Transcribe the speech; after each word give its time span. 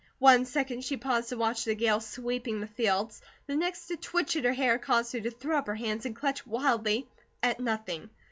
One 0.17 0.45
second 0.45 0.83
she 0.83 0.97
paused 0.97 1.29
to 1.29 1.37
watch 1.37 1.63
the 1.63 1.75
gale 1.75 1.99
sweeping 1.99 2.59
the 2.59 2.65
fields, 2.65 3.21
the 3.45 3.55
next 3.55 3.91
a 3.91 3.97
twitch 3.97 4.35
at 4.35 4.45
her 4.45 4.53
hair 4.53 4.79
caused 4.79 5.13
her 5.13 5.21
to 5.21 5.29
throw 5.29 5.59
up 5.59 5.67
her 5.67 5.75
hands 5.75 6.07
and 6.07 6.15
clutch 6.15 6.47
wildly 6.47 7.07
at 7.43 7.59
nothing. 7.59 8.09